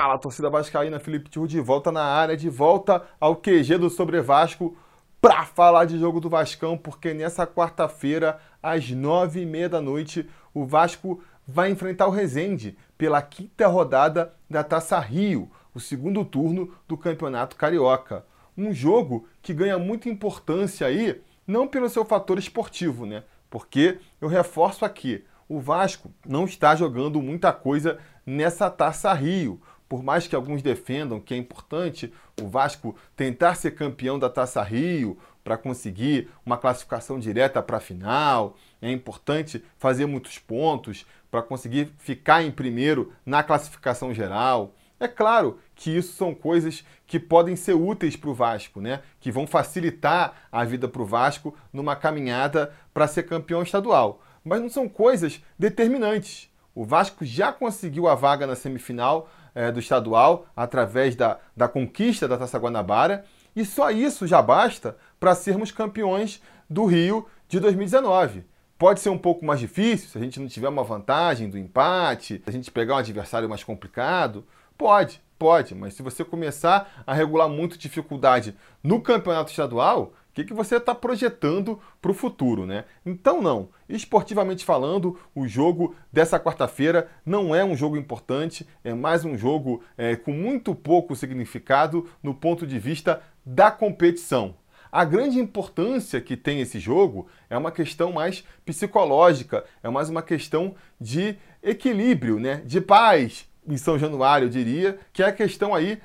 Fala, 0.00 0.18
torcida 0.18 0.48
vascaína, 0.48 0.98
Felipe 0.98 1.28
Tiru 1.28 1.46
de 1.46 1.60
volta 1.60 1.92
na 1.92 2.02
área, 2.02 2.34
de 2.34 2.48
volta 2.48 3.04
ao 3.20 3.36
QG 3.36 3.76
do 3.76 3.90
Sobre 3.90 4.18
Vasco 4.22 4.74
para 5.20 5.44
falar 5.44 5.84
de 5.84 5.98
jogo 5.98 6.18
do 6.18 6.30
Vascão, 6.30 6.74
porque 6.74 7.12
nessa 7.12 7.46
quarta-feira, 7.46 8.38
às 8.62 8.90
nove 8.92 9.42
e 9.42 9.44
meia 9.44 9.68
da 9.68 9.78
noite, 9.78 10.26
o 10.54 10.64
Vasco 10.64 11.22
vai 11.46 11.70
enfrentar 11.70 12.06
o 12.06 12.10
Resende 12.10 12.78
pela 12.96 13.20
quinta 13.20 13.66
rodada 13.66 14.32
da 14.48 14.64
Taça 14.64 14.98
Rio, 14.98 15.50
o 15.74 15.78
segundo 15.78 16.24
turno 16.24 16.72
do 16.88 16.96
Campeonato 16.96 17.54
Carioca. 17.54 18.24
Um 18.56 18.72
jogo 18.72 19.28
que 19.42 19.52
ganha 19.52 19.78
muita 19.78 20.08
importância 20.08 20.86
aí, 20.86 21.20
não 21.46 21.68
pelo 21.68 21.90
seu 21.90 22.06
fator 22.06 22.38
esportivo, 22.38 23.04
né? 23.04 23.22
Porque 23.50 23.98
eu 24.18 24.28
reforço 24.28 24.82
aqui, 24.82 25.26
o 25.50 25.58
Vasco 25.58 26.12
não 26.24 26.44
está 26.44 26.76
jogando 26.76 27.20
muita 27.20 27.52
coisa 27.52 27.98
nessa 28.24 28.70
Taça 28.70 29.12
Rio. 29.12 29.60
Por 29.90 30.04
mais 30.04 30.28
que 30.28 30.36
alguns 30.36 30.62
defendam 30.62 31.18
que 31.18 31.34
é 31.34 31.36
importante 31.36 32.14
o 32.40 32.46
Vasco 32.46 32.94
tentar 33.16 33.56
ser 33.56 33.72
campeão 33.72 34.20
da 34.20 34.30
Taça 34.30 34.62
Rio 34.62 35.18
para 35.42 35.58
conseguir 35.58 36.30
uma 36.46 36.56
classificação 36.56 37.18
direta 37.18 37.60
para 37.60 37.78
a 37.78 37.80
final, 37.80 38.56
é 38.80 38.88
importante 38.88 39.64
fazer 39.78 40.06
muitos 40.06 40.38
pontos 40.38 41.04
para 41.28 41.42
conseguir 41.42 41.92
ficar 41.98 42.44
em 42.44 42.52
primeiro 42.52 43.12
na 43.26 43.42
classificação 43.42 44.14
geral. 44.14 44.76
É 45.00 45.08
claro 45.08 45.58
que 45.74 45.90
isso 45.90 46.12
são 46.12 46.32
coisas 46.32 46.84
que 47.04 47.18
podem 47.18 47.56
ser 47.56 47.74
úteis 47.74 48.14
para 48.14 48.30
o 48.30 48.34
Vasco, 48.34 48.80
né? 48.80 49.02
Que 49.18 49.32
vão 49.32 49.44
facilitar 49.44 50.46
a 50.52 50.64
vida 50.64 50.86
para 50.86 51.02
o 51.02 51.06
Vasco 51.06 51.52
numa 51.72 51.96
caminhada 51.96 52.72
para 52.94 53.08
ser 53.08 53.24
campeão 53.24 53.60
estadual. 53.60 54.22
Mas 54.44 54.62
não 54.62 54.70
são 54.70 54.88
coisas 54.88 55.42
determinantes. 55.58 56.48
O 56.72 56.84
Vasco 56.84 57.24
já 57.24 57.52
conseguiu 57.52 58.06
a 58.06 58.14
vaga 58.14 58.46
na 58.46 58.54
semifinal 58.54 59.28
é, 59.54 59.70
do 59.70 59.80
estadual 59.80 60.46
através 60.56 61.16
da, 61.16 61.38
da 61.56 61.68
conquista 61.68 62.28
da 62.28 62.36
Taça 62.36 62.58
Guanabara 62.58 63.24
e 63.54 63.64
só 63.64 63.90
isso 63.90 64.26
já 64.26 64.40
basta 64.40 64.96
para 65.18 65.34
sermos 65.34 65.72
campeões 65.72 66.40
do 66.68 66.86
Rio 66.86 67.26
de 67.48 67.58
2019. 67.58 68.44
Pode 68.78 69.00
ser 69.00 69.10
um 69.10 69.18
pouco 69.18 69.44
mais 69.44 69.60
difícil 69.60 70.08
se 70.08 70.16
a 70.16 70.20
gente 70.20 70.40
não 70.40 70.48
tiver 70.48 70.68
uma 70.68 70.84
vantagem 70.84 71.50
do 71.50 71.58
empate, 71.58 72.40
se 72.42 72.48
a 72.48 72.52
gente 72.52 72.70
pegar 72.70 72.94
um 72.94 72.98
adversário 72.98 73.48
mais 73.48 73.62
complicado. 73.62 74.46
Pode, 74.78 75.20
pode, 75.38 75.74
mas 75.74 75.94
se 75.94 76.02
você 76.02 76.24
começar 76.24 77.02
a 77.06 77.12
regular 77.12 77.48
muito 77.48 77.76
dificuldade 77.76 78.56
no 78.82 79.02
campeonato 79.02 79.50
estadual, 79.50 80.14
que, 80.40 80.48
que 80.48 80.54
você 80.54 80.76
está 80.76 80.94
projetando 80.94 81.78
para 82.00 82.10
o 82.10 82.14
futuro, 82.14 82.64
né? 82.64 82.84
Então, 83.04 83.42
não. 83.42 83.68
Esportivamente 83.88 84.64
falando, 84.64 85.18
o 85.34 85.46
jogo 85.46 85.94
dessa 86.12 86.38
quarta-feira 86.38 87.08
não 87.24 87.54
é 87.54 87.64
um 87.64 87.76
jogo 87.76 87.96
importante, 87.96 88.66
é 88.82 88.94
mais 88.94 89.24
um 89.24 89.36
jogo 89.36 89.82
é, 89.96 90.16
com 90.16 90.32
muito 90.32 90.74
pouco 90.74 91.14
significado 91.14 92.08
no 92.22 92.34
ponto 92.34 92.66
de 92.66 92.78
vista 92.78 93.22
da 93.44 93.70
competição. 93.70 94.54
A 94.92 95.04
grande 95.04 95.38
importância 95.38 96.20
que 96.20 96.36
tem 96.36 96.60
esse 96.60 96.80
jogo 96.80 97.28
é 97.48 97.56
uma 97.56 97.70
questão 97.70 98.12
mais 98.12 98.44
psicológica, 98.64 99.64
é 99.82 99.88
mais 99.88 100.08
uma 100.08 100.22
questão 100.22 100.74
de 101.00 101.36
equilíbrio, 101.62 102.40
né? 102.40 102.62
de 102.64 102.80
paz 102.80 103.48
em 103.66 103.76
São 103.76 103.98
Januário, 103.98 104.46
eu 104.46 104.50
diria, 104.50 104.98
que 105.12 105.22
é 105.22 105.26
a 105.26 105.32
questão 105.32 105.74
aí 105.74 106.00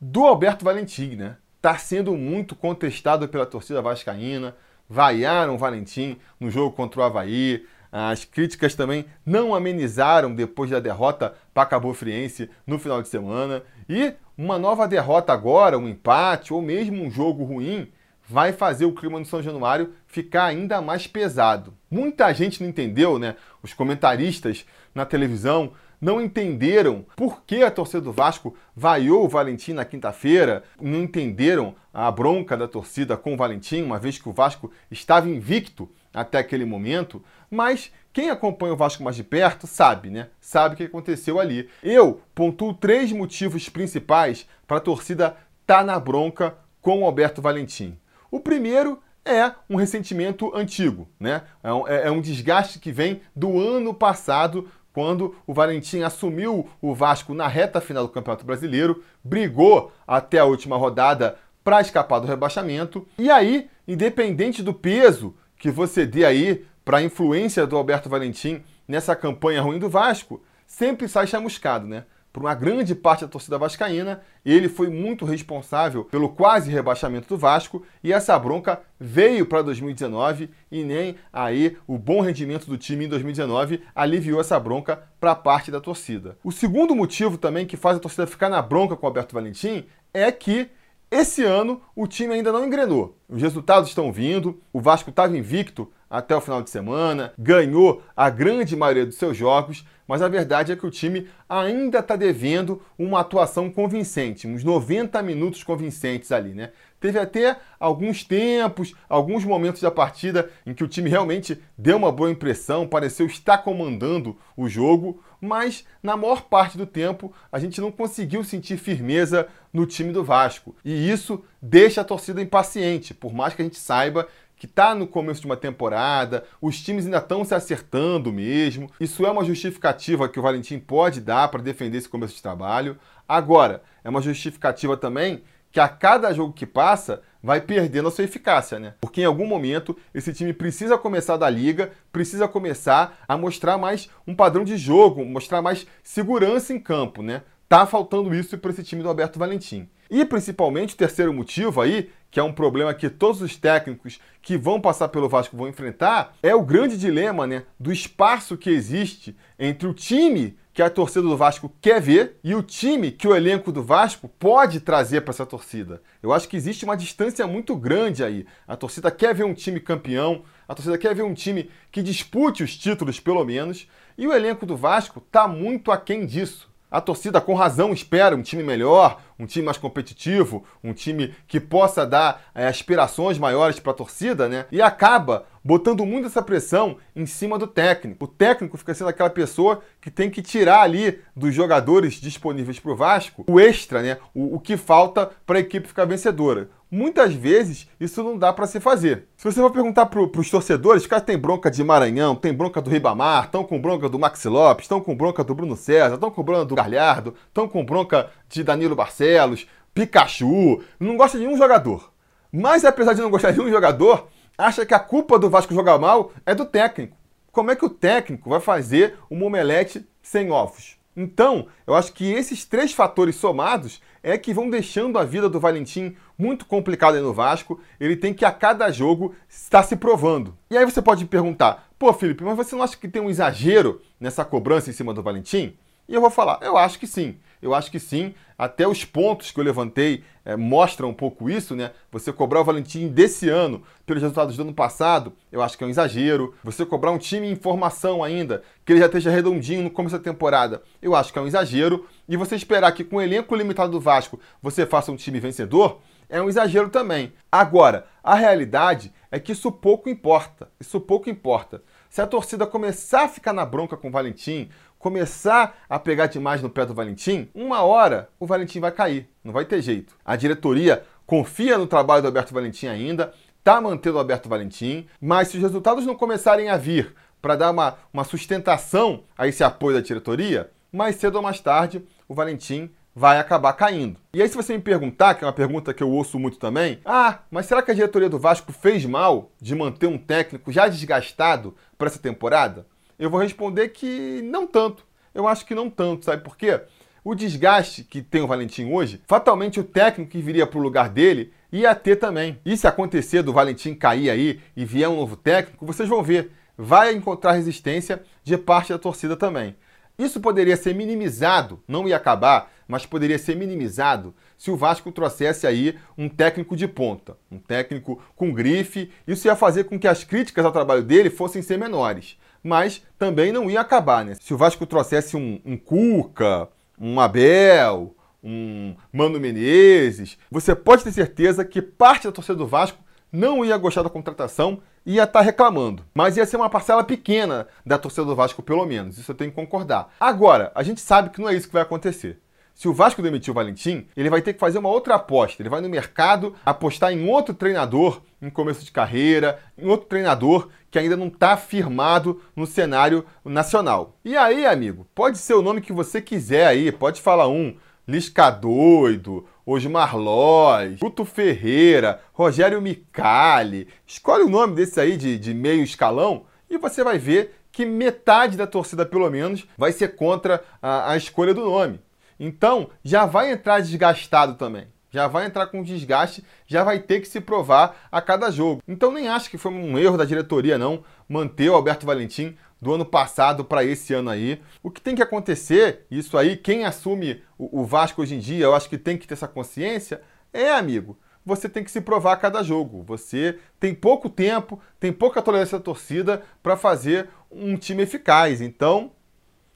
do 0.00 0.24
Alberto 0.24 0.64
Valentim, 0.64 1.16
né? 1.16 1.36
Está 1.58 1.76
sendo 1.76 2.16
muito 2.16 2.54
contestado 2.54 3.28
pela 3.28 3.44
torcida 3.44 3.82
vascaína. 3.82 4.56
Vaiaram 4.88 5.56
o 5.56 5.58
Valentim 5.58 6.16
no 6.40 6.50
jogo 6.50 6.74
contra 6.74 7.00
o 7.00 7.02
Havaí. 7.02 7.66
As 7.90 8.24
críticas 8.24 8.74
também 8.74 9.04
não 9.26 9.54
amenizaram 9.54 10.34
depois 10.34 10.70
da 10.70 10.78
derrota 10.78 11.34
para 11.52 11.66
Cabo 11.66 11.92
Friense 11.92 12.48
no 12.66 12.78
final 12.78 13.02
de 13.02 13.08
semana. 13.08 13.62
E 13.88 14.14
uma 14.36 14.58
nova 14.58 14.86
derrota 14.86 15.32
agora, 15.32 15.78
um 15.78 15.88
empate 15.88 16.54
ou 16.54 16.62
mesmo 16.62 17.02
um 17.02 17.10
jogo 17.10 17.44
ruim, 17.44 17.90
vai 18.26 18.52
fazer 18.52 18.84
o 18.84 18.92
clima 18.92 19.18
no 19.18 19.24
São 19.24 19.42
Januário 19.42 19.94
ficar 20.06 20.44
ainda 20.44 20.80
mais 20.80 21.06
pesado. 21.06 21.74
Muita 21.90 22.32
gente 22.32 22.62
não 22.62 22.68
entendeu, 22.68 23.18
né? 23.18 23.34
Os 23.62 23.72
comentaristas 23.72 24.64
na 24.94 25.04
televisão 25.04 25.72
não 26.00 26.20
entenderam 26.20 27.04
por 27.16 27.42
que 27.42 27.62
a 27.62 27.70
torcida 27.70 28.00
do 28.00 28.12
Vasco 28.12 28.54
vaiou 28.74 29.24
o 29.24 29.28
Valentim 29.28 29.72
na 29.72 29.84
quinta-feira, 29.84 30.62
não 30.80 31.02
entenderam 31.02 31.74
a 31.92 32.10
bronca 32.10 32.56
da 32.56 32.68
torcida 32.68 33.16
com 33.16 33.34
o 33.34 33.36
Valentim, 33.36 33.82
uma 33.82 33.98
vez 33.98 34.18
que 34.18 34.28
o 34.28 34.32
Vasco 34.32 34.70
estava 34.90 35.28
invicto 35.28 35.88
até 36.12 36.38
aquele 36.38 36.64
momento, 36.64 37.22
mas 37.50 37.92
quem 38.12 38.30
acompanha 38.30 38.72
o 38.72 38.76
Vasco 38.76 39.02
mais 39.02 39.16
de 39.16 39.24
perto 39.24 39.66
sabe, 39.66 40.10
né? 40.10 40.28
Sabe 40.40 40.74
o 40.74 40.76
que 40.76 40.84
aconteceu 40.84 41.38
ali. 41.38 41.68
Eu 41.82 42.20
pontuo 42.34 42.74
três 42.74 43.12
motivos 43.12 43.68
principais 43.68 44.46
para 44.66 44.78
a 44.78 44.80
torcida 44.80 45.36
tá 45.66 45.84
na 45.84 46.00
bronca 46.00 46.56
com 46.80 47.02
o 47.02 47.04
Alberto 47.04 47.42
Valentim. 47.42 47.98
O 48.30 48.40
primeiro 48.40 49.00
é 49.24 49.52
um 49.68 49.76
ressentimento 49.76 50.50
antigo, 50.56 51.06
né? 51.20 51.42
É 51.62 51.72
um, 51.72 51.86
é, 51.86 52.06
é 52.06 52.10
um 52.10 52.20
desgaste 52.20 52.78
que 52.78 52.90
vem 52.90 53.20
do 53.36 53.60
ano 53.60 53.92
passado 53.92 54.68
quando 54.98 55.36
o 55.46 55.54
Valentim 55.54 56.02
assumiu 56.02 56.68
o 56.82 56.92
Vasco 56.92 57.32
na 57.32 57.46
reta 57.46 57.80
final 57.80 58.02
do 58.02 58.12
Campeonato 58.12 58.44
Brasileiro, 58.44 59.04
brigou 59.22 59.92
até 60.04 60.40
a 60.40 60.44
última 60.44 60.76
rodada 60.76 61.36
para 61.62 61.80
escapar 61.80 62.18
do 62.18 62.26
rebaixamento. 62.26 63.06
E 63.16 63.30
aí, 63.30 63.70
independente 63.86 64.60
do 64.60 64.74
peso 64.74 65.36
que 65.56 65.70
você 65.70 66.04
dê 66.04 66.24
aí 66.24 66.66
para 66.84 66.98
a 66.98 67.02
influência 67.02 67.64
do 67.64 67.76
Alberto 67.76 68.08
Valentim 68.08 68.60
nessa 68.88 69.14
campanha 69.14 69.62
ruim 69.62 69.78
do 69.78 69.88
Vasco, 69.88 70.42
sempre 70.66 71.06
sai 71.06 71.28
chamuscado, 71.28 71.86
né? 71.86 72.02
Por 72.38 72.44
uma 72.44 72.54
grande 72.54 72.94
parte 72.94 73.22
da 73.22 73.28
torcida 73.28 73.58
vascaína. 73.58 74.20
Ele 74.46 74.68
foi 74.68 74.88
muito 74.88 75.24
responsável 75.24 76.04
pelo 76.04 76.28
quase 76.28 76.70
rebaixamento 76.70 77.26
do 77.26 77.36
Vasco 77.36 77.84
e 78.02 78.12
essa 78.12 78.38
bronca 78.38 78.80
veio 78.98 79.44
para 79.44 79.60
2019 79.60 80.48
e 80.70 80.84
nem 80.84 81.16
aí 81.32 81.76
o 81.84 81.98
bom 81.98 82.20
rendimento 82.20 82.66
do 82.66 82.78
time 82.78 83.06
em 83.06 83.08
2019 83.08 83.82
aliviou 83.92 84.40
essa 84.40 84.58
bronca 84.60 85.02
para 85.18 85.34
parte 85.34 85.72
da 85.72 85.80
torcida. 85.80 86.38
O 86.44 86.52
segundo 86.52 86.94
motivo 86.94 87.36
também 87.36 87.66
que 87.66 87.76
faz 87.76 87.96
a 87.96 88.00
torcida 88.00 88.24
ficar 88.24 88.48
na 88.48 88.62
bronca 88.62 88.94
com 88.94 89.04
o 89.04 89.08
Alberto 89.08 89.34
Valentim 89.34 89.84
é 90.14 90.30
que 90.30 90.68
esse 91.10 91.42
ano 91.42 91.82
o 91.96 92.06
time 92.06 92.34
ainda 92.34 92.52
não 92.52 92.64
engrenou. 92.64 93.18
Os 93.28 93.42
resultados 93.42 93.88
estão 93.88 94.12
vindo, 94.12 94.60
o 94.72 94.80
Vasco 94.80 95.10
estava 95.10 95.36
invicto 95.36 95.90
até 96.10 96.34
o 96.34 96.40
final 96.40 96.62
de 96.62 96.70
semana, 96.70 97.32
ganhou 97.38 98.02
a 98.16 98.30
grande 98.30 98.76
maioria 98.76 99.06
dos 99.06 99.16
seus 99.16 99.36
jogos, 99.36 99.84
mas 100.08 100.22
a 100.22 100.28
verdade 100.28 100.72
é 100.72 100.76
que 100.76 100.86
o 100.86 100.90
time 100.90 101.28
ainda 101.46 101.98
está 101.98 102.16
devendo 102.16 102.80
uma 102.98 103.20
atuação 103.20 103.70
convincente, 103.70 104.48
uns 104.48 104.64
90 104.64 105.20
minutos 105.22 105.62
convincentes 105.62 106.32
ali, 106.32 106.54
né? 106.54 106.70
Teve 106.98 107.18
até 107.18 107.58
alguns 107.78 108.24
tempos, 108.24 108.94
alguns 109.08 109.44
momentos 109.44 109.82
da 109.82 109.90
partida 109.90 110.50
em 110.66 110.74
que 110.74 110.82
o 110.82 110.88
time 110.88 111.08
realmente 111.08 111.62
deu 111.76 111.96
uma 111.96 112.10
boa 112.10 112.30
impressão, 112.30 112.88
pareceu 112.88 113.26
estar 113.26 113.58
comandando 113.58 114.36
o 114.56 114.68
jogo, 114.68 115.22
mas 115.40 115.86
na 116.02 116.16
maior 116.16 116.42
parte 116.42 116.76
do 116.76 116.86
tempo 116.86 117.32
a 117.52 117.58
gente 117.58 117.80
não 117.80 117.92
conseguiu 117.92 118.42
sentir 118.42 118.78
firmeza 118.78 119.46
no 119.72 119.86
time 119.86 120.12
do 120.12 120.24
Vasco. 120.24 120.74
E 120.84 121.08
isso 121.08 121.44
deixa 121.62 122.00
a 122.00 122.04
torcida 122.04 122.42
impaciente, 122.42 123.14
por 123.14 123.32
mais 123.32 123.54
que 123.54 123.62
a 123.62 123.64
gente 123.64 123.78
saiba 123.78 124.26
que 124.58 124.66
está 124.66 124.94
no 124.94 125.06
começo 125.06 125.40
de 125.40 125.46
uma 125.46 125.56
temporada, 125.56 126.44
os 126.60 126.80
times 126.80 127.04
ainda 127.04 127.18
estão 127.18 127.44
se 127.44 127.54
acertando 127.54 128.32
mesmo. 128.32 128.90
Isso 128.98 129.24
é 129.24 129.30
uma 129.30 129.44
justificativa 129.44 130.28
que 130.28 130.38
o 130.38 130.42
Valentim 130.42 130.78
pode 130.78 131.20
dar 131.20 131.48
para 131.48 131.62
defender 131.62 131.98
esse 131.98 132.08
começo 132.08 132.34
de 132.34 132.42
trabalho. 132.42 132.98
Agora, 133.28 133.82
é 134.02 134.08
uma 134.08 134.20
justificativa 134.20 134.96
também 134.96 135.42
que 135.70 135.78
a 135.78 135.88
cada 135.88 136.32
jogo 136.32 136.52
que 136.52 136.66
passa 136.66 137.22
vai 137.42 137.60
perdendo 137.60 138.08
a 138.08 138.10
sua 138.10 138.24
eficácia, 138.24 138.78
né? 138.78 138.94
Porque 139.00 139.20
em 139.20 139.24
algum 139.24 139.46
momento 139.46 139.96
esse 140.14 140.32
time 140.32 140.52
precisa 140.52 140.98
começar 140.98 141.36
da 141.36 141.48
liga, 141.48 141.92
precisa 142.10 142.48
começar 142.48 143.18
a 143.28 143.36
mostrar 143.36 143.78
mais 143.78 144.08
um 144.26 144.34
padrão 144.34 144.64
de 144.64 144.76
jogo, 144.76 145.24
mostrar 145.24 145.62
mais 145.62 145.86
segurança 146.02 146.72
em 146.72 146.80
campo, 146.80 147.22
né? 147.22 147.42
Tá 147.68 147.86
faltando 147.86 148.34
isso 148.34 148.56
para 148.58 148.70
esse 148.70 148.82
time 148.82 149.02
do 149.02 149.08
Alberto 149.08 149.38
Valentim. 149.38 149.88
E 150.10 150.24
principalmente 150.24 150.96
terceiro 150.96 151.32
motivo 151.32 151.80
aí, 151.80 152.10
que 152.30 152.40
é 152.40 152.42
um 152.42 152.52
problema 152.52 152.94
que 152.94 153.08
todos 153.08 153.42
os 153.42 153.56
técnicos 153.56 154.18
que 154.40 154.56
vão 154.56 154.80
passar 154.80 155.08
pelo 155.08 155.28
Vasco 155.28 155.56
vão 155.56 155.68
enfrentar, 155.68 156.34
é 156.42 156.54
o 156.54 156.62
grande 156.62 156.96
dilema, 156.96 157.46
né, 157.46 157.64
do 157.78 157.92
espaço 157.92 158.56
que 158.56 158.70
existe 158.70 159.36
entre 159.58 159.86
o 159.86 159.94
time 159.94 160.56
que 160.72 160.82
a 160.82 160.88
torcida 160.88 161.22
do 161.22 161.36
Vasco 161.36 161.74
quer 161.80 162.00
ver 162.00 162.36
e 162.44 162.54
o 162.54 162.62
time 162.62 163.10
que 163.10 163.26
o 163.26 163.34
elenco 163.34 163.72
do 163.72 163.82
Vasco 163.82 164.28
pode 164.28 164.78
trazer 164.78 165.22
para 165.22 165.32
essa 165.32 165.44
torcida. 165.44 166.00
Eu 166.22 166.32
acho 166.32 166.48
que 166.48 166.56
existe 166.56 166.84
uma 166.84 166.96
distância 166.96 167.44
muito 167.48 167.74
grande 167.74 168.22
aí. 168.22 168.46
A 168.66 168.76
torcida 168.76 169.10
quer 169.10 169.34
ver 169.34 169.42
um 169.42 169.54
time 169.54 169.80
campeão, 169.80 170.44
a 170.68 170.74
torcida 170.76 170.96
quer 170.96 171.16
ver 171.16 171.24
um 171.24 171.34
time 171.34 171.68
que 171.90 172.00
dispute 172.00 172.62
os 172.62 172.76
títulos 172.76 173.18
pelo 173.18 173.44
menos, 173.44 173.88
e 174.16 174.26
o 174.26 174.32
elenco 174.32 174.64
do 174.64 174.76
Vasco 174.76 175.18
está 175.18 175.48
muito 175.48 175.90
aquém 175.90 176.24
disso. 176.24 176.70
A 176.90 177.00
torcida, 177.00 177.40
com 177.40 177.54
razão, 177.54 177.92
espera 177.92 178.34
um 178.34 178.42
time 178.42 178.62
melhor, 178.62 179.20
um 179.38 179.44
time 179.44 179.66
mais 179.66 179.76
competitivo, 179.76 180.64
um 180.82 180.94
time 180.94 181.34
que 181.46 181.60
possa 181.60 182.06
dar 182.06 182.42
é, 182.54 182.66
aspirações 182.66 183.38
maiores 183.38 183.78
para 183.78 183.92
a 183.92 183.94
torcida, 183.94 184.48
né? 184.48 184.64
E 184.72 184.80
acaba 184.80 185.44
botando 185.62 186.06
muito 186.06 186.26
essa 186.26 186.40
pressão 186.40 186.96
em 187.14 187.26
cima 187.26 187.58
do 187.58 187.66
técnico. 187.66 188.24
O 188.24 188.28
técnico 188.28 188.78
fica 188.78 188.94
sendo 188.94 189.08
aquela 189.10 189.28
pessoa 189.28 189.82
que 190.00 190.10
tem 190.10 190.30
que 190.30 190.40
tirar 190.40 190.80
ali 190.80 191.20
dos 191.36 191.54
jogadores 191.54 192.14
disponíveis 192.14 192.80
para 192.80 192.92
o 192.92 192.96
Vasco 192.96 193.44
o 193.46 193.60
extra, 193.60 194.00
né? 194.00 194.16
O, 194.34 194.56
o 194.56 194.60
que 194.60 194.78
falta 194.78 195.30
para 195.46 195.58
a 195.58 195.60
equipe 195.60 195.86
ficar 195.86 196.06
vencedora. 196.06 196.70
Muitas 196.90 197.34
vezes 197.34 197.86
isso 198.00 198.22
não 198.22 198.38
dá 198.38 198.50
para 198.50 198.66
se 198.66 198.80
fazer. 198.80 199.28
Se 199.36 199.44
você 199.44 199.60
for 199.60 199.70
perguntar 199.70 200.06
para 200.06 200.22
os 200.22 200.50
torcedores, 200.50 201.02
os 201.02 201.08
caras 201.08 201.26
têm 201.26 201.36
bronca 201.36 201.70
de 201.70 201.84
Maranhão, 201.84 202.34
tem 202.34 202.52
bronca 202.52 202.80
do 202.80 202.88
Ribamar, 202.88 203.44
estão 203.44 203.62
com 203.62 203.78
bronca 203.78 204.08
do 204.08 204.18
Maxi 204.18 204.48
Lopes, 204.48 204.84
estão 204.84 204.98
com 204.98 205.14
bronca 205.14 205.44
do 205.44 205.54
Bruno 205.54 205.76
César, 205.76 206.14
estão 206.14 206.30
com 206.30 206.42
bronca 206.42 206.64
do 206.64 206.74
Galhardo, 206.74 207.34
estão 207.46 207.68
com 207.68 207.84
bronca 207.84 208.30
de 208.48 208.64
Danilo 208.64 208.96
Barcelos, 208.96 209.66
Pikachu, 209.92 210.82
não 210.98 211.18
gosta 211.18 211.36
de 211.36 211.44
nenhum 211.44 211.58
jogador. 211.58 212.10
Mas 212.50 212.84
apesar 212.86 213.12
de 213.12 213.20
não 213.20 213.30
gostar 213.30 213.50
de 213.50 213.58
nenhum 213.58 213.70
jogador, 213.70 214.28
acha 214.56 214.86
que 214.86 214.94
a 214.94 214.98
culpa 214.98 215.38
do 215.38 215.50
Vasco 215.50 215.74
jogar 215.74 215.98
mal 215.98 216.32
é 216.46 216.54
do 216.54 216.64
técnico. 216.64 217.18
Como 217.52 217.70
é 217.70 217.76
que 217.76 217.84
o 217.84 217.90
técnico 217.90 218.48
vai 218.48 218.60
fazer 218.60 219.18
uma 219.28 219.44
omelete 219.44 220.08
sem 220.22 220.50
ovos? 220.50 220.97
Então, 221.20 221.66
eu 221.84 221.96
acho 221.96 222.12
que 222.12 222.32
esses 222.32 222.64
três 222.64 222.92
fatores 222.92 223.34
somados 223.34 224.00
é 224.22 224.38
que 224.38 224.54
vão 224.54 224.70
deixando 224.70 225.18
a 225.18 225.24
vida 225.24 225.48
do 225.48 225.58
Valentim 225.58 226.14
muito 226.38 226.64
complicada 226.64 227.20
no 227.20 227.34
Vasco. 227.34 227.80
Ele 227.98 228.14
tem 228.14 228.32
que 228.32 228.44
a 228.44 228.52
cada 228.52 228.88
jogo 228.92 229.34
estar 229.48 229.82
se 229.82 229.96
provando. 229.96 230.56
E 230.70 230.78
aí 230.78 230.84
você 230.84 231.02
pode 231.02 231.24
me 231.24 231.28
perguntar: 231.28 231.90
pô, 231.98 232.12
Felipe, 232.12 232.44
mas 232.44 232.56
você 232.56 232.76
não 232.76 232.84
acha 232.84 232.96
que 232.96 233.08
tem 233.08 233.20
um 233.20 233.28
exagero 233.28 234.00
nessa 234.20 234.44
cobrança 234.44 234.90
em 234.90 234.92
cima 234.92 235.12
do 235.12 235.20
Valentim? 235.20 235.76
E 236.08 236.14
eu 236.14 236.20
vou 236.20 236.30
falar: 236.30 236.60
eu 236.62 236.76
acho 236.76 237.00
que 237.00 237.06
sim. 237.08 237.36
Eu 237.60 237.74
acho 237.74 237.90
que 237.90 237.98
sim. 237.98 238.34
Até 238.56 238.88
os 238.88 239.04
pontos 239.04 239.50
que 239.50 239.60
eu 239.60 239.64
levantei 239.64 240.24
é, 240.44 240.56
mostram 240.56 241.10
um 241.10 241.14
pouco 241.14 241.48
isso, 241.48 241.76
né? 241.76 241.92
Você 242.10 242.32
cobrar 242.32 242.60
o 242.60 242.64
Valentim 242.64 243.08
desse 243.08 243.48
ano 243.48 243.82
pelos 244.04 244.22
resultados 244.22 244.56
do 244.56 244.62
ano 244.62 244.74
passado, 244.74 245.32
eu 245.52 245.62
acho 245.62 245.78
que 245.78 245.84
é 245.84 245.86
um 245.86 245.90
exagero. 245.90 246.54
Você 246.64 246.84
cobrar 246.84 247.12
um 247.12 247.18
time 247.18 247.46
em 247.46 247.54
formação 247.54 248.24
ainda, 248.24 248.62
que 248.84 248.92
ele 248.92 249.00
já 249.00 249.06
esteja 249.06 249.30
redondinho 249.30 249.82
no 249.82 249.90
começo 249.90 250.16
da 250.16 250.22
temporada, 250.22 250.82
eu 251.00 251.14
acho 251.14 251.32
que 251.32 251.38
é 251.38 251.42
um 251.42 251.46
exagero. 251.46 252.06
E 252.28 252.36
você 252.36 252.56
esperar 252.56 252.92
que 252.92 253.04
com 253.04 253.16
o 253.16 253.22
elenco 253.22 253.54
limitado 253.54 253.92
do 253.92 254.00
Vasco 254.00 254.40
você 254.60 254.84
faça 254.86 255.12
um 255.12 255.16
time 255.16 255.38
vencedor, 255.38 256.00
é 256.28 256.42
um 256.42 256.48
exagero 256.48 256.88
também. 256.90 257.32
Agora, 257.50 258.06
a 258.22 258.34
realidade 258.34 259.12
é 259.30 259.38
que 259.38 259.52
isso 259.52 259.70
pouco 259.70 260.08
importa. 260.08 260.68
Isso 260.80 261.00
pouco 261.00 261.30
importa. 261.30 261.82
Se 262.10 262.20
a 262.20 262.26
torcida 262.26 262.66
começar 262.66 263.24
a 263.24 263.28
ficar 263.28 263.52
na 263.52 263.64
bronca 263.64 263.96
com 263.96 264.08
o 264.08 264.10
Valentim, 264.10 264.68
começar 264.98 265.78
a 265.88 265.98
pegar 265.98 266.26
demais 266.26 266.60
no 266.60 266.70
pé 266.70 266.84
do 266.84 266.94
Valentim, 266.94 267.48
uma 267.54 267.82
hora 267.82 268.28
o 268.38 268.46
Valentim 268.46 268.80
vai 268.80 268.90
cair, 268.90 269.28
não 269.44 269.52
vai 269.52 269.64
ter 269.64 269.80
jeito. 269.80 270.14
A 270.24 270.36
diretoria 270.36 271.04
confia 271.26 271.78
no 271.78 271.86
trabalho 271.86 272.22
do 272.22 272.26
Alberto 272.26 272.54
Valentim 272.54 272.86
ainda, 272.86 273.32
está 273.58 273.80
mantendo 273.80 274.16
o 274.16 274.18
Alberto 274.18 274.48
Valentim, 274.48 275.06
mas 275.20 275.48
se 275.48 275.56
os 275.56 275.62
resultados 275.62 276.06
não 276.06 276.14
começarem 276.14 276.70
a 276.70 276.76
vir 276.76 277.14
para 277.40 277.56
dar 277.56 277.70
uma, 277.70 277.96
uma 278.12 278.24
sustentação 278.24 279.24
a 279.36 279.46
esse 279.46 279.62
apoio 279.62 279.96
da 279.96 280.02
diretoria, 280.02 280.70
mais 280.92 281.16
cedo 281.16 281.36
ou 281.36 281.42
mais 281.42 281.60
tarde 281.60 282.02
o 282.26 282.34
Valentim 282.34 282.90
vai 283.14 283.38
acabar 283.38 283.72
caindo. 283.72 284.18
E 284.32 284.40
aí, 284.40 284.48
se 284.48 284.56
você 284.56 284.72
me 284.74 284.82
perguntar, 284.82 285.34
que 285.34 285.44
é 285.44 285.46
uma 285.46 285.52
pergunta 285.52 285.92
que 285.92 286.02
eu 286.02 286.10
ouço 286.10 286.38
muito 286.38 286.56
também, 286.56 287.00
ah, 287.04 287.40
mas 287.50 287.66
será 287.66 287.82
que 287.82 287.90
a 287.90 287.94
diretoria 287.94 288.28
do 288.28 288.38
Vasco 288.38 288.72
fez 288.72 289.04
mal 289.04 289.50
de 289.60 289.74
manter 289.74 290.06
um 290.06 290.16
técnico 290.16 290.70
já 290.70 290.86
desgastado 290.86 291.74
para 291.96 292.06
essa 292.06 292.18
temporada? 292.20 292.86
Eu 293.18 293.28
vou 293.28 293.40
responder 293.40 293.88
que 293.88 294.40
não 294.42 294.66
tanto. 294.66 295.04
Eu 295.34 295.48
acho 295.48 295.66
que 295.66 295.74
não 295.74 295.90
tanto, 295.90 296.24
sabe 296.24 296.42
por 296.42 296.56
quê? 296.56 296.80
O 297.24 297.34
desgaste 297.34 298.04
que 298.04 298.22
tem 298.22 298.40
o 298.40 298.46
Valentim 298.46 298.92
hoje, 298.92 299.20
fatalmente 299.26 299.80
o 299.80 299.84
técnico 299.84 300.30
que 300.30 300.40
viria 300.40 300.66
para 300.66 300.78
o 300.78 300.82
lugar 300.82 301.08
dele 301.08 301.52
ia 301.70 301.94
ter 301.94 302.16
também. 302.16 302.58
E 302.64 302.76
se 302.76 302.86
acontecer 302.86 303.42
do 303.42 303.52
Valentim 303.52 303.94
cair 303.94 304.30
aí 304.30 304.60
e 304.76 304.84
vier 304.84 305.08
um 305.08 305.16
novo 305.16 305.36
técnico, 305.36 305.84
vocês 305.84 306.08
vão 306.08 306.22
ver, 306.22 306.52
vai 306.76 307.12
encontrar 307.12 307.52
resistência 307.52 308.22
de 308.44 308.56
parte 308.56 308.90
da 308.90 308.98
torcida 308.98 309.36
também. 309.36 309.76
Isso 310.16 310.40
poderia 310.40 310.76
ser 310.76 310.94
minimizado, 310.94 311.82
não 311.86 312.08
ia 312.08 312.16
acabar, 312.16 312.72
mas 312.86 313.04
poderia 313.04 313.38
ser 313.38 313.56
minimizado 313.56 314.34
se 314.56 314.70
o 314.70 314.76
Vasco 314.76 315.12
trouxesse 315.12 315.66
aí 315.66 315.98
um 316.16 316.28
técnico 316.28 316.76
de 316.76 316.88
ponta, 316.88 317.36
um 317.50 317.58
técnico 317.58 318.22
com 318.34 318.52
grife. 318.52 319.10
Isso 319.26 319.46
ia 319.46 319.54
fazer 319.54 319.84
com 319.84 319.98
que 319.98 320.08
as 320.08 320.24
críticas 320.24 320.64
ao 320.64 320.72
trabalho 320.72 321.02
dele 321.02 321.30
fossem 321.30 321.62
ser 321.62 321.78
menores 321.78 322.36
mas 322.68 323.02
também 323.18 323.50
não 323.50 323.70
ia 323.70 323.80
acabar, 323.80 324.24
né? 324.24 324.36
Se 324.40 324.52
o 324.52 324.56
Vasco 324.56 324.86
trouxesse 324.86 325.36
um, 325.36 325.58
um 325.64 325.76
Cuca, 325.76 326.68
um 327.00 327.18
Abel, 327.18 328.14
um 328.44 328.94
Mano 329.10 329.40
Menezes, 329.40 330.38
você 330.50 330.74
pode 330.74 331.02
ter 331.02 331.12
certeza 331.12 331.64
que 331.64 331.80
parte 331.80 332.28
da 332.28 332.32
torcida 332.32 332.58
do 332.58 332.66
Vasco 332.66 332.98
não 333.32 333.64
ia 333.64 333.76
gostar 333.76 334.02
da 334.02 334.10
contratação 334.10 334.80
e 335.04 335.14
ia 335.14 335.24
estar 335.24 335.40
tá 335.40 335.44
reclamando. 335.44 336.04
Mas 336.14 336.36
ia 336.36 336.46
ser 336.46 336.56
uma 336.56 336.70
parcela 336.70 337.02
pequena 337.02 337.66
da 337.84 337.98
torcida 337.98 338.26
do 338.26 338.36
Vasco, 338.36 338.62
pelo 338.62 338.84
menos. 338.84 339.18
Isso 339.18 339.30
eu 339.30 339.36
tenho 339.36 339.50
que 339.50 339.56
concordar. 339.56 340.12
Agora, 340.20 340.70
a 340.74 340.82
gente 340.82 341.00
sabe 341.00 341.30
que 341.30 341.40
não 341.40 341.48
é 341.48 341.54
isso 341.54 341.66
que 341.66 341.72
vai 341.72 341.82
acontecer. 341.82 342.40
Se 342.74 342.86
o 342.86 342.94
Vasco 342.94 343.20
demitir 343.20 343.50
o 343.50 343.54
Valentim, 343.54 344.06
ele 344.16 344.30
vai 344.30 344.40
ter 344.40 344.52
que 344.52 344.60
fazer 344.60 344.78
uma 344.78 344.88
outra 344.88 345.16
aposta. 345.16 345.60
Ele 345.60 345.68
vai 345.68 345.80
no 345.80 345.88
mercado 345.88 346.54
apostar 346.64 347.12
em 347.12 347.28
outro 347.28 347.52
treinador 347.52 348.22
em 348.40 348.48
começo 348.48 348.84
de 348.84 348.92
carreira, 348.92 349.58
em 349.76 349.88
outro 349.88 350.06
treinador 350.06 350.68
que 350.90 350.98
ainda 350.98 351.16
não 351.16 351.28
está 351.28 351.56
firmado 351.56 352.40
no 352.54 352.66
cenário 352.66 353.24
nacional. 353.44 354.16
E 354.24 354.36
aí, 354.36 354.66
amigo, 354.66 355.06
pode 355.14 355.38
ser 355.38 355.54
o 355.54 355.62
nome 355.62 355.80
que 355.80 355.92
você 355.92 356.20
quiser 356.20 356.66
aí, 356.66 356.90
pode 356.92 357.20
falar 357.20 357.48
um. 357.48 357.76
Lisca 358.06 358.48
Doido, 358.50 359.44
Osmar 359.66 360.16
Loz, 360.16 360.98
Guto 360.98 361.26
Ferreira, 361.26 362.22
Rogério 362.32 362.80
Micali. 362.80 363.86
Escolhe 364.06 364.44
o 364.44 364.48
nome 364.48 364.74
desse 364.74 364.98
aí 364.98 365.14
de, 365.14 365.38
de 365.38 365.52
meio 365.52 365.82
escalão 365.82 366.46
e 366.70 366.78
você 366.78 367.04
vai 367.04 367.18
ver 367.18 367.54
que 367.70 367.84
metade 367.84 368.56
da 368.56 368.66
torcida, 368.66 369.04
pelo 369.04 369.28
menos, 369.30 369.66
vai 369.76 369.92
ser 369.92 370.16
contra 370.16 370.64
a, 370.80 371.12
a 371.12 371.16
escolha 371.18 371.52
do 371.52 371.64
nome. 371.66 372.00
Então, 372.40 372.90
já 373.04 373.26
vai 373.26 373.52
entrar 373.52 373.80
desgastado 373.80 374.54
também. 374.54 374.86
Já 375.10 375.26
vai 375.26 375.46
entrar 375.46 375.66
com 375.68 375.82
desgaste, 375.82 376.44
já 376.66 376.84
vai 376.84 376.98
ter 376.98 377.20
que 377.20 377.28
se 377.28 377.40
provar 377.40 378.08
a 378.12 378.20
cada 378.20 378.50
jogo. 378.50 378.82
Então, 378.86 379.10
nem 379.10 379.28
acho 379.28 379.50
que 379.50 379.58
foi 379.58 379.72
um 379.72 379.98
erro 379.98 380.16
da 380.16 380.24
diretoria, 380.24 380.76
não, 380.76 381.02
manter 381.28 381.70
o 381.70 381.74
Alberto 381.74 382.04
Valentim 382.04 382.56
do 382.80 382.94
ano 382.94 383.04
passado 383.04 383.64
para 383.64 383.84
esse 383.84 384.14
ano 384.14 384.30
aí. 384.30 384.60
O 384.82 384.90
que 384.90 385.00
tem 385.00 385.14
que 385.14 385.22
acontecer, 385.22 386.06
isso 386.10 386.36
aí, 386.36 386.56
quem 386.56 386.84
assume 386.84 387.42
o, 387.56 387.84
Vasco 387.84 388.22
hoje 388.22 388.34
em 388.34 388.38
dia, 388.38 388.64
eu 388.64 388.74
acho 388.74 388.88
que 388.88 388.98
tem 388.98 389.16
que 389.16 389.26
ter 389.26 389.34
essa 389.34 389.48
consciência, 389.48 390.22
é, 390.52 390.72
amigo, 390.72 391.18
você 391.44 391.68
tem 391.68 391.82
que 391.82 391.90
se 391.90 392.00
provar 392.00 392.34
a 392.34 392.36
cada 392.36 392.62
jogo. 392.62 393.02
Você 393.04 393.58
tem 393.80 393.94
pouco 393.94 394.28
tempo, 394.28 394.80
tem 395.00 395.12
pouca 395.12 395.40
tolerância 395.40 395.78
da 395.78 395.84
torcida 395.84 396.42
para 396.62 396.76
fazer 396.76 397.28
um 397.50 397.76
time 397.76 398.02
eficaz. 398.02 398.60
Então, 398.60 399.12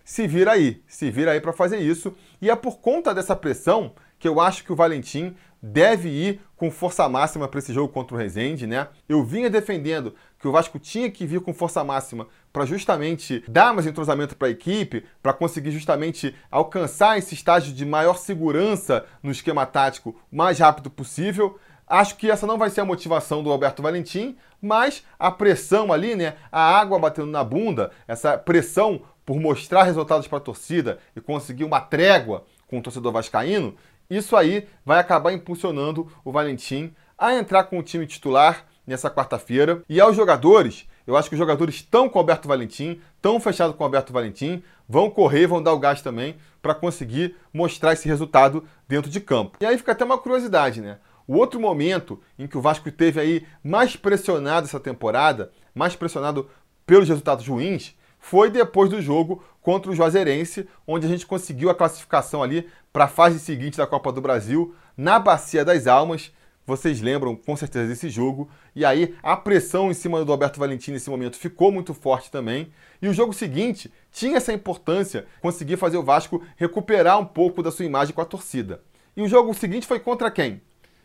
se 0.05 0.27
vira 0.27 0.53
aí, 0.53 0.83
se 0.87 1.11
vira 1.11 1.33
aí 1.33 1.41
para 1.41 1.53
fazer 1.53 1.79
isso. 1.79 2.15
E 2.41 2.51
é 2.51 2.57
por 2.57 2.79
conta 2.79 3.15
dessa 3.15 3.35
pressão 3.35 3.95
que 4.23 4.29
eu 4.29 4.41
acho 4.41 4.63
que 4.63 4.73
o 4.73 4.77
Valentim 4.77 5.35
deve 5.61 6.09
ir 6.09 6.41
com 6.57 6.71
força 6.71 7.09
máxima 7.09 7.49
para 7.49 7.59
esse 7.59 7.73
jogo 7.73 7.93
contra 7.93 8.15
o 8.15 8.19
Rezende, 8.19 8.69
né? 8.69 8.87
Eu 9.09 9.25
vinha 9.25 9.51
defendendo 9.51 10.15
que 10.39 10.47
o 10.47 10.53
Vasco 10.53 10.79
tinha 10.79 11.11
que 11.11 11.27
vir 11.27 11.41
com 11.41 11.53
força 11.53 11.83
máxima 11.83 12.29
para 12.53 12.65
justamente 12.65 13.43
dar 13.49 13.75
mais 13.75 13.85
entrosamento 13.85 14.37
para 14.37 14.47
a 14.47 14.53
equipe, 14.53 15.05
para 15.21 15.33
conseguir 15.33 15.73
justamente 15.73 16.37
alcançar 16.53 17.19
esse 17.19 17.35
estágio 17.35 17.75
de 17.75 17.85
maior 17.85 18.17
segurança 18.17 19.05
no 19.25 19.33
esquema 19.33 19.67
tático 19.67 20.11
o 20.31 20.37
mais 20.37 20.61
rápido 20.61 20.89
possível. 20.89 21.59
Acho 21.85 22.17
que 22.17 22.31
essa 22.31 22.47
não 22.47 22.57
vai 22.57 22.71
ser 22.71 22.83
a 22.83 22.85
motivação 22.85 23.43
do 23.43 23.51
Alberto 23.51 23.83
Valentim, 23.83 24.37
mas 24.61 25.05
a 25.19 25.33
pressão 25.33 25.93
ali, 25.93 26.15
né? 26.15 26.35
A 26.53 26.63
água 26.79 26.97
batendo 26.97 27.27
na 27.27 27.43
bunda, 27.43 27.91
essa 28.07 28.39
pressão 28.39 29.03
por 29.27 29.41
mostrar 29.41 29.83
resultados 29.83 30.29
para 30.29 30.39
a 30.39 30.43
torcida 30.43 31.01
e 31.17 31.21
conseguir 31.21 31.65
uma 31.65 31.81
trégua 31.81 32.45
com 32.73 32.79
o 32.79 32.83
torcedor 32.83 33.13
vascaíno, 33.13 33.75
isso 34.17 34.37
aí 34.37 34.67
vai 34.85 34.99
acabar 34.99 35.33
impulsionando 35.33 36.11
o 36.25 36.33
Valentim 36.33 36.93
a 37.17 37.35
entrar 37.35 37.65
com 37.65 37.79
o 37.79 37.83
time 37.83 38.07
titular 38.07 38.67
nessa 38.87 39.11
quarta-feira. 39.11 39.83
E 39.89 40.01
aos 40.01 40.17
jogadores, 40.17 40.89
eu 41.07 41.17
acho 41.17 41.29
que 41.29 41.35
os 41.35 41.39
jogadores 41.39 41.77
estão 41.77 42.09
com 42.09 42.19
o 42.19 42.21
Alberto 42.21 42.49
Valentim, 42.49 43.01
estão 43.17 43.39
fechados 43.41 43.77
com 43.77 43.83
o 43.83 43.87
Alberto 43.87 44.13
Valentim, 44.13 44.63
vão 44.89 45.11
correr, 45.11 45.47
vão 45.47 45.63
dar 45.63 45.73
o 45.73 45.79
gás 45.79 46.03
também 46.03 46.37
para 46.61 46.75
conseguir 46.75 47.37
mostrar 47.53 47.93
esse 47.93 48.09
resultado 48.09 48.65
dentro 48.89 49.11
de 49.11 49.21
campo. 49.21 49.59
E 49.61 49.67
aí 49.67 49.77
fica 49.77 49.93
até 49.93 50.05
uma 50.05 50.19
curiosidade, 50.19 50.81
né? 50.81 50.99
O 51.27 51.37
outro 51.37 51.61
momento 51.61 52.21
em 52.39 52.47
que 52.47 52.59
o 52.59 52.61
Vasco 52.61 52.91
teve 52.91 53.21
aí 53.21 53.47
mais 53.63 53.97
pressionado 53.97 54.67
essa 54.67 54.81
temporada, 54.81 55.53
mais 55.75 55.97
pressionado 55.97 56.49
pelos 56.85 57.09
resultados 57.09 57.47
ruins, 57.47 57.95
foi 58.19 58.51
depois 58.51 58.91
do 58.91 59.01
jogo 59.01 59.43
contra 59.63 59.91
o 59.91 59.95
Juazeirense, 59.95 60.69
onde 60.87 61.07
a 61.07 61.09
gente 61.09 61.27
conseguiu 61.27 61.71
a 61.71 61.75
classificação 61.75 62.43
ali 62.43 62.69
para 62.93 63.05
a 63.05 63.09
fase 63.09 63.39
seguinte 63.39 63.79
da 63.79 63.87
Copa 63.87 64.13
do 64.13 64.21
Brasil, 64.21 64.75
na 64.97 65.19
Bacia 65.19 65.65
das 65.65 65.87
Almas. 65.87 66.33
Vocês 66.67 67.01
lembram 67.01 67.35
com 67.35 67.57
certeza 67.57 67.89
desse 67.89 68.11
jogo. 68.11 68.51
E 68.75 68.85
aí 68.85 69.17
a 69.23 69.37
pressão 69.37 69.91
em 69.91 69.95
cima 69.95 70.25
do 70.25 70.31
Alberto 70.31 70.61
Valentim 70.61 70.93
nesse 70.93 71.09
momento 71.09 71.37
ficou 71.37 71.73
muito 71.73 71.95
forte 71.95 72.31
também. 72.31 72.73
E 73.01 73.09
o 73.09 73.15
jogo 73.15 73.33
seguinte 73.33 73.91
tinha 74.13 74.37
essa 74.37 74.53
importância, 74.53 75.27
conseguir 75.41 75.77
fazer 75.77 75.97
o 75.97 76.03
Vasco 76.03 76.45
recuperar 76.57 77.19
um 77.19 77.25
pouco 77.25 77.63
da 77.63 77.71
sua 77.71 77.85
imagem 77.85 78.15
com 78.15 78.21
a 78.21 78.27
torcida. 78.27 78.83
E 79.17 79.23
o 79.23 79.29
jogo 79.29 79.55
seguinte 79.55 79.87
foi 79.87 79.99
contra 79.99 80.31
quem? 80.31 80.61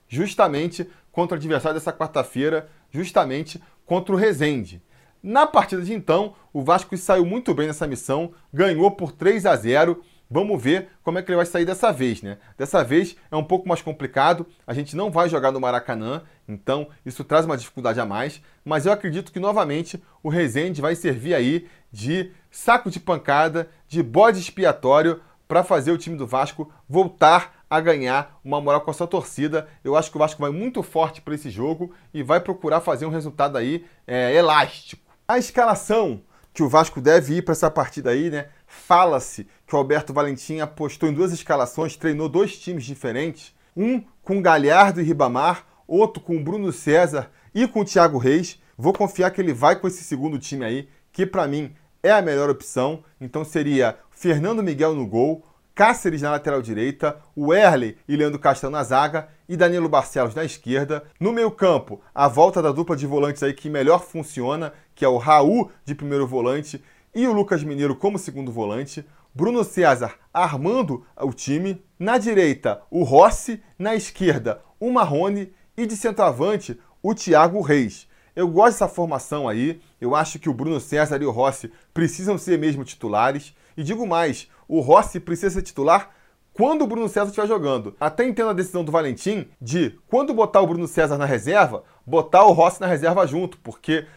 Justamente 0.08 0.90
contra 1.12 1.36
o 1.36 1.40
adversário 1.40 1.80
dessa 1.80 1.92
quarta-feira, 1.92 2.70
justamente 2.92 3.62
contra 3.86 4.14
o 4.14 4.18
Rezende. 4.18 4.82
Na 5.22 5.48
partida 5.48 5.82
de 5.82 5.94
então, 5.94 6.36
o 6.54 6.64
Vasco 6.64 6.96
saiu 6.98 7.26
muito 7.26 7.54
bem 7.54 7.68
nessa 7.68 7.88
missão, 7.88 8.34
ganhou 8.54 8.92
por 8.92 9.12
3 9.12 9.46
a 9.46 9.56
0 9.56 10.02
Vamos 10.30 10.62
ver 10.62 10.90
como 11.04 11.18
é 11.18 11.22
que 11.22 11.32
ele 11.32 11.38
vai 11.38 11.46
sair 11.46 11.64
dessa 11.64 11.90
vez, 11.90 12.22
né? 12.22 12.38
Dessa 12.58 12.84
vez 12.84 13.16
é 13.32 13.36
um 13.38 13.44
pouco 13.44 13.68
mais 13.68 13.82
complicado, 13.82 14.46
a 14.66 14.74
gente 14.74 14.94
não 14.94 15.10
vai 15.10 15.30
jogar 15.30 15.54
no 15.54 15.60
Maracanã, 15.62 16.22
então 16.46 16.90
isso 17.06 17.24
traz 17.24 17.46
uma 17.46 17.56
dificuldade 17.56 18.00
a 18.02 18.06
mais, 18.06 18.42
mas 18.66 18.86
eu 18.86 18.92
acredito 18.92 19.32
que 19.32 19.40
novamente 19.40 20.04
o 20.22 20.28
Rezende 20.28 20.82
vai 20.82 20.96
servir 20.96 21.34
aí 21.34 21.66
de 21.90 22.32
saco 22.52 22.92
de 22.92 23.00
pancada, 23.00 23.70
de 23.88 24.04
bode 24.04 24.40
expiatório 24.40 25.22
para 25.48 25.64
fazer 25.64 25.94
o 25.94 25.98
time 25.98 26.18
do 26.18 26.28
Vasco 26.28 26.70
voltar 26.90 27.64
a 27.70 27.80
ganhar 27.80 28.38
uma 28.44 28.60
moral 28.60 28.82
com 28.82 28.92
a 28.92 28.94
sua 28.94 29.08
torcida. 29.08 29.68
Eu 29.82 29.96
acho 29.96 30.12
que 30.12 30.18
o 30.18 30.20
Vasco 30.20 30.42
vai 30.42 30.52
muito 30.52 30.84
forte 30.84 31.22
para 31.22 31.36
esse 31.36 31.50
jogo 31.50 31.94
e 32.14 32.22
vai 32.22 32.42
procurar 32.42 32.82
fazer 32.82 33.06
um 33.06 33.12
resultado 33.12 33.58
aí 33.58 33.86
é, 34.06 34.34
elástico. 34.36 35.07
A 35.30 35.38
escalação 35.38 36.22
que 36.54 36.64
o 36.64 36.70
Vasco 36.70 37.02
deve 37.02 37.36
ir 37.36 37.42
para 37.42 37.52
essa 37.52 37.70
partida 37.70 38.12
aí, 38.12 38.30
né? 38.30 38.48
Fala-se 38.66 39.46
que 39.68 39.76
o 39.76 39.78
Alberto 39.78 40.14
Valentim 40.14 40.62
apostou 40.62 41.10
em 41.10 41.14
duas 41.14 41.34
escalações, 41.34 41.98
treinou 41.98 42.30
dois 42.30 42.58
times 42.58 42.86
diferentes, 42.86 43.54
um 43.76 44.02
com 44.24 44.42
Galhardo 44.42 45.02
e 45.02 45.04
Ribamar, 45.04 45.66
outro 45.86 46.24
com 46.24 46.42
Bruno 46.42 46.72
César 46.72 47.30
e 47.54 47.68
com 47.68 47.84
Thiago 47.84 48.18
Reis. 48.18 48.58
Vou 48.78 48.94
confiar 48.94 49.32
que 49.32 49.42
ele 49.42 49.52
vai 49.52 49.76
com 49.76 49.86
esse 49.90 50.02
segundo 50.02 50.40
time 50.40 50.64
aí, 50.64 50.88
que 51.12 51.26
para 51.26 51.46
mim 51.46 51.76
é 52.02 52.12
a 52.12 52.22
melhor 52.22 52.50
opção. 52.50 53.04
Então 53.20 53.44
seria 53.44 53.98
Fernando 54.10 54.64
Miguel 54.64 54.96
no 54.96 55.06
gol, 55.06 55.44
Cáceres 55.78 56.24
na 56.24 56.32
lateral 56.32 56.60
direita, 56.60 57.20
o 57.36 57.54
Erley 57.54 57.98
e 58.08 58.16
Leandro 58.16 58.40
Castro 58.40 58.68
na 58.68 58.82
zaga 58.84 59.30
e 59.48 59.56
Danilo 59.56 59.88
Barcelos 59.88 60.34
na 60.34 60.44
esquerda. 60.44 61.04
No 61.20 61.32
meio-campo, 61.32 62.02
a 62.16 62.28
volta 62.28 62.64
da 62.64 62.72
dupla 62.72 62.96
de 62.96 63.06
volantes 63.06 63.44
aí 63.44 63.54
que 63.54 63.70
melhor 63.70 64.04
funciona, 64.04 64.74
que 64.98 65.06
é 65.06 65.08
o 65.08 65.18
Raul 65.18 65.72
de 65.86 65.94
primeiro 65.94 66.26
volante 66.26 66.84
e 67.14 67.28
o 67.28 67.32
Lucas 67.32 67.64
Mineiro 67.64 67.96
como 67.96 68.18
segundo 68.18 68.52
volante. 68.52 69.06
Bruno 69.34 69.64
César 69.64 70.16
armando 70.34 71.06
o 71.16 71.32
time. 71.32 71.82
Na 72.00 72.18
direita, 72.18 72.82
o 72.90 73.04
Rossi. 73.04 73.62
Na 73.78 73.96
esquerda, 73.96 74.60
o 74.80 74.92
Marrone. 74.92 75.54
E 75.78 75.86
de 75.86 75.96
centroavante, 75.96 76.80
o 77.04 77.14
Thiago 77.14 77.62
Reis. 77.62 78.08
Eu 78.36 78.48
gosto 78.48 78.74
dessa 78.74 78.88
formação 78.88 79.48
aí. 79.48 79.80
Eu 80.02 80.16
acho 80.16 80.40
que 80.40 80.50
o 80.50 80.54
Bruno 80.54 80.80
César 80.80 81.22
e 81.22 81.26
o 81.26 81.32
Rossi 81.32 81.72
precisam 81.94 82.36
ser 82.36 82.58
mesmo 82.58 82.84
titulares. 82.84 83.56
E 83.78 83.84
digo 83.84 84.08
mais, 84.08 84.50
o 84.68 84.80
Rossi 84.80 85.20
precisa 85.20 85.52
ser 85.52 85.62
titular 85.62 86.10
quando 86.54 86.82
o 86.82 86.88
Bruno 86.88 87.08
César 87.08 87.28
estiver 87.28 87.48
jogando. 87.48 87.96
Até 88.00 88.26
entendo 88.28 88.50
a 88.50 88.54
decisão 88.54 88.84
do 88.84 88.92
Valentim 88.92 89.48
de, 89.62 90.00
quando 90.08 90.34
botar 90.34 90.62
o 90.62 90.68
Bruno 90.68 90.88
César 90.88 91.20
na 91.20 91.26
reserva, 91.26 91.84
botar 92.04 92.46
o 92.46 92.52
Rossi 92.52 92.82
na 92.82 92.88
reserva 92.88 93.28
junto, 93.28 93.60
porque 93.60 94.08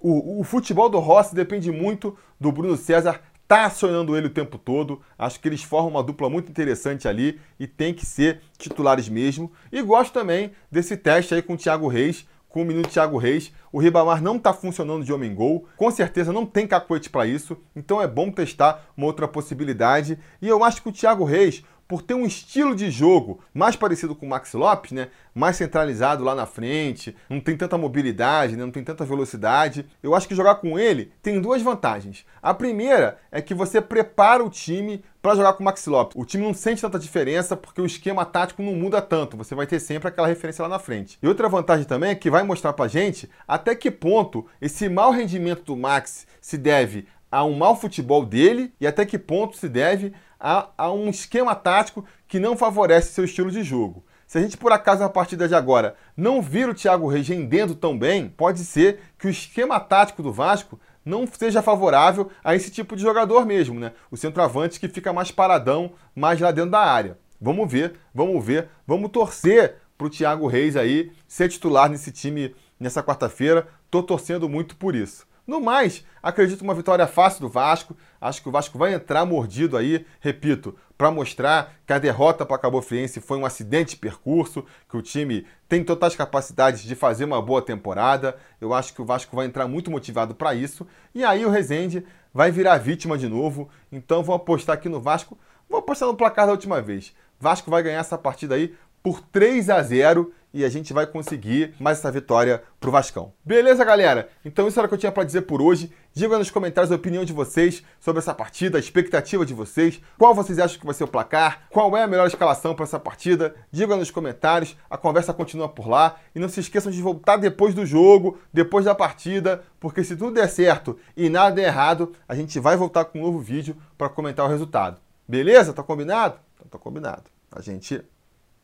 o, 0.00 0.40
o 0.40 0.44
futebol 0.44 0.88
do 0.88 0.98
Rossi 0.98 1.34
depende 1.34 1.70
muito 1.70 2.16
do 2.40 2.52
Bruno 2.52 2.76
César 2.76 3.20
tá 3.48 3.64
acionando 3.64 4.14
ele 4.14 4.26
o 4.26 4.30
tempo 4.30 4.58
todo. 4.58 5.00
Acho 5.18 5.40
que 5.40 5.48
eles 5.48 5.62
formam 5.62 5.92
uma 5.92 6.02
dupla 6.02 6.28
muito 6.28 6.50
interessante 6.50 7.08
ali 7.08 7.40
e 7.58 7.66
tem 7.66 7.94
que 7.94 8.04
ser 8.04 8.42
titulares 8.58 9.08
mesmo. 9.08 9.50
E 9.72 9.80
gosto 9.80 10.12
também 10.12 10.52
desse 10.70 10.98
teste 10.98 11.34
aí 11.34 11.40
com 11.40 11.54
o 11.54 11.56
Thiago 11.56 11.88
Reis, 11.88 12.28
com 12.46 12.60
o 12.60 12.64
menino 12.64 12.86
Thiago 12.86 13.16
Reis. 13.16 13.50
O 13.72 13.78
Ribamar 13.78 14.22
não 14.22 14.36
está 14.36 14.52
funcionando 14.52 15.02
de 15.02 15.12
homem-gol, 15.12 15.66
com 15.78 15.90
certeza 15.90 16.30
não 16.30 16.44
tem 16.44 16.66
cacoete 16.66 17.08
para 17.08 17.26
isso, 17.26 17.56
então 17.74 18.02
é 18.02 18.06
bom 18.06 18.30
testar 18.30 18.86
uma 18.94 19.06
outra 19.06 19.26
possibilidade. 19.26 20.18
E 20.42 20.46
eu 20.46 20.62
acho 20.62 20.82
que 20.82 20.90
o 20.90 20.92
Thiago 20.92 21.24
Reis 21.24 21.64
por 21.88 22.02
ter 22.02 22.12
um 22.12 22.26
estilo 22.26 22.76
de 22.76 22.90
jogo 22.90 23.40
mais 23.54 23.74
parecido 23.74 24.14
com 24.14 24.26
o 24.26 24.28
Max 24.28 24.52
Lopes, 24.52 24.92
né? 24.92 25.08
Mais 25.34 25.56
centralizado 25.56 26.22
lá 26.22 26.34
na 26.34 26.44
frente, 26.44 27.16
não 27.30 27.40
tem 27.40 27.56
tanta 27.56 27.78
mobilidade, 27.78 28.56
né? 28.56 28.64
não 28.64 28.70
tem 28.70 28.84
tanta 28.84 29.06
velocidade. 29.06 29.86
Eu 30.02 30.14
acho 30.14 30.28
que 30.28 30.34
jogar 30.34 30.56
com 30.56 30.78
ele 30.78 31.10
tem 31.22 31.40
duas 31.40 31.62
vantagens. 31.62 32.26
A 32.42 32.52
primeira 32.52 33.18
é 33.32 33.40
que 33.40 33.54
você 33.54 33.80
prepara 33.80 34.44
o 34.44 34.50
time 34.50 35.02
para 35.22 35.34
jogar 35.34 35.54
com 35.54 35.62
o 35.62 35.64
Max 35.64 35.86
Lopes. 35.86 36.16
O 36.20 36.26
time 36.26 36.44
não 36.44 36.52
sente 36.52 36.82
tanta 36.82 36.98
diferença 36.98 37.56
porque 37.56 37.80
o 37.80 37.86
esquema 37.86 38.24
tático 38.24 38.62
não 38.62 38.74
muda 38.74 39.00
tanto. 39.00 39.36
Você 39.36 39.54
vai 39.54 39.66
ter 39.66 39.80
sempre 39.80 40.08
aquela 40.08 40.28
referência 40.28 40.62
lá 40.62 40.68
na 40.68 40.78
frente. 40.78 41.18
E 41.22 41.26
outra 41.26 41.48
vantagem 41.48 41.86
também 41.86 42.10
é 42.10 42.14
que 42.14 42.30
vai 42.30 42.42
mostrar 42.42 42.74
pra 42.74 42.86
gente 42.86 43.30
até 43.46 43.74
que 43.74 43.90
ponto 43.90 44.46
esse 44.60 44.88
mau 44.88 45.10
rendimento 45.10 45.64
do 45.64 45.76
Max 45.76 46.26
se 46.40 46.58
deve 46.58 47.06
a 47.30 47.44
um 47.44 47.54
mau 47.54 47.76
futebol 47.76 48.24
dele 48.24 48.72
e 48.80 48.86
até 48.86 49.04
que 49.04 49.18
ponto 49.18 49.56
se 49.56 49.68
deve 49.68 50.12
a, 50.38 50.68
a 50.76 50.92
um 50.92 51.08
esquema 51.08 51.54
tático 51.54 52.04
que 52.26 52.38
não 52.38 52.56
favorece 52.56 53.12
seu 53.12 53.24
estilo 53.24 53.50
de 53.50 53.62
jogo. 53.62 54.04
Se 54.26 54.36
a 54.36 54.42
gente 54.42 54.56
por 54.56 54.72
acaso 54.72 55.00
na 55.00 55.08
partida 55.08 55.48
de 55.48 55.54
agora 55.54 55.94
não 56.16 56.42
vir 56.42 56.68
o 56.68 56.74
Thiago 56.74 57.08
Reis 57.08 57.26
rendendo 57.26 57.74
tão 57.74 57.98
bem, 57.98 58.28
pode 58.28 58.60
ser 58.60 59.00
que 59.18 59.26
o 59.26 59.30
esquema 59.30 59.80
tático 59.80 60.22
do 60.22 60.32
Vasco 60.32 60.78
não 61.04 61.26
seja 61.26 61.62
favorável 61.62 62.30
a 62.44 62.54
esse 62.54 62.70
tipo 62.70 62.94
de 62.94 63.02
jogador 63.02 63.46
mesmo, 63.46 63.80
né? 63.80 63.92
O 64.10 64.16
centroavante 64.16 64.78
que 64.78 64.88
fica 64.88 65.12
mais 65.12 65.30
paradão, 65.30 65.92
mais 66.14 66.38
lá 66.38 66.50
dentro 66.50 66.72
da 66.72 66.80
área. 66.80 67.18
Vamos 67.40 67.70
ver, 67.70 67.94
vamos 68.14 68.44
ver, 68.44 68.68
vamos 68.86 69.10
torcer 69.10 69.76
para 69.96 70.06
o 70.06 70.10
Thiago 70.10 70.46
Reis 70.46 70.76
aí 70.76 71.10
ser 71.26 71.48
titular 71.48 71.88
nesse 71.88 72.12
time 72.12 72.54
nessa 72.78 73.02
quarta-feira. 73.02 73.66
Tô 73.90 74.02
torcendo 74.02 74.48
muito 74.48 74.76
por 74.76 74.94
isso. 74.94 75.26
No 75.48 75.62
mais, 75.62 76.04
acredito 76.22 76.60
uma 76.60 76.74
vitória 76.74 77.06
fácil 77.06 77.40
do 77.40 77.48
Vasco. 77.48 77.96
Acho 78.20 78.42
que 78.42 78.50
o 78.50 78.52
Vasco 78.52 78.76
vai 78.76 78.92
entrar 78.92 79.24
mordido 79.24 79.78
aí, 79.78 80.04
repito, 80.20 80.76
para 80.98 81.10
mostrar 81.10 81.72
que 81.86 81.92
a 81.94 81.98
derrota 81.98 82.44
para 82.44 82.56
a 82.56 82.58
Cabo 82.58 82.82
Friense 82.82 83.18
foi 83.18 83.38
um 83.38 83.46
acidente 83.46 83.94
de 83.94 83.96
percurso, 83.96 84.62
que 84.90 84.96
o 84.98 85.00
time 85.00 85.46
tem 85.66 85.82
totais 85.82 86.14
capacidades 86.14 86.82
de 86.82 86.94
fazer 86.94 87.24
uma 87.24 87.40
boa 87.40 87.62
temporada. 87.62 88.36
Eu 88.60 88.74
acho 88.74 88.92
que 88.92 89.00
o 89.00 89.06
Vasco 89.06 89.34
vai 89.34 89.46
entrar 89.46 89.66
muito 89.66 89.90
motivado 89.90 90.34
para 90.34 90.54
isso. 90.54 90.86
E 91.14 91.24
aí 91.24 91.46
o 91.46 91.50
Rezende 91.50 92.04
vai 92.34 92.50
virar 92.50 92.76
vítima 92.76 93.16
de 93.16 93.26
novo. 93.26 93.70
Então 93.90 94.22
vou 94.22 94.34
apostar 94.34 94.74
aqui 94.74 94.90
no 94.90 95.00
Vasco. 95.00 95.38
Vou 95.66 95.78
apostar 95.78 96.06
no 96.06 96.14
placar 96.14 96.44
da 96.44 96.52
última 96.52 96.82
vez. 96.82 97.14
Vasco 97.40 97.70
vai 97.70 97.82
ganhar 97.82 98.00
essa 98.00 98.18
partida 98.18 98.54
aí 98.54 98.74
por 99.02 99.22
3 99.22 99.70
a 99.70 99.82
0 99.82 100.30
e 100.52 100.64
a 100.64 100.68
gente 100.68 100.92
vai 100.92 101.06
conseguir 101.06 101.74
mais 101.78 101.98
essa 101.98 102.10
vitória 102.10 102.62
pro 102.80 102.90
Vascão. 102.90 103.32
Beleza, 103.44 103.84
galera? 103.84 104.28
Então 104.44 104.66
isso 104.66 104.78
era 104.78 104.86
o 104.86 104.88
que 104.88 104.94
eu 104.94 104.98
tinha 104.98 105.12
para 105.12 105.24
dizer 105.24 105.42
por 105.42 105.60
hoje. 105.60 105.92
Diga 106.12 106.38
nos 106.38 106.50
comentários 106.50 106.90
a 106.90 106.96
opinião 106.96 107.24
de 107.24 107.32
vocês 107.32 107.82
sobre 108.00 108.20
essa 108.20 108.34
partida, 108.34 108.78
a 108.78 108.80
expectativa 108.80 109.44
de 109.44 109.54
vocês, 109.54 110.00
qual 110.16 110.34
vocês 110.34 110.58
acham 110.58 110.78
que 110.78 110.86
vai 110.86 110.94
ser 110.94 111.04
o 111.04 111.08
placar, 111.08 111.68
qual 111.70 111.96
é 111.96 112.02
a 112.02 112.06
melhor 112.06 112.26
escalação 112.26 112.74
para 112.74 112.84
essa 112.84 112.98
partida. 112.98 113.54
Diga 113.70 113.96
nos 113.96 114.10
comentários, 114.10 114.76
a 114.88 114.96
conversa 114.96 115.32
continua 115.32 115.68
por 115.68 115.88
lá 115.88 116.16
e 116.34 116.40
não 116.40 116.48
se 116.48 116.60
esqueçam 116.60 116.90
de 116.90 117.00
voltar 117.00 117.36
depois 117.36 117.74
do 117.74 117.86
jogo, 117.86 118.38
depois 118.52 118.84
da 118.84 118.94
partida, 118.94 119.62
porque 119.78 120.02
se 120.02 120.16
tudo 120.16 120.32
der 120.32 120.48
certo 120.48 120.98
e 121.16 121.28
nada 121.28 121.54
der 121.54 121.66
errado, 121.66 122.12
a 122.26 122.34
gente 122.34 122.58
vai 122.58 122.76
voltar 122.76 123.04
com 123.04 123.20
um 123.20 123.22
novo 123.22 123.38
vídeo 123.38 123.76
para 123.96 124.08
comentar 124.08 124.46
o 124.46 124.48
resultado. 124.48 125.00
Beleza? 125.26 125.72
Tá 125.72 125.82
combinado? 125.82 126.38
Então 126.54 126.66
tá 126.68 126.78
combinado. 126.78 127.24
A 127.52 127.60
gente 127.60 128.02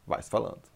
vai 0.07 0.23
se 0.23 0.31
falando. 0.31 0.74